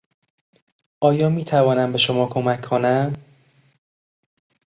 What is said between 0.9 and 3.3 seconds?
آیا میتوانم به شما کمک کنم؟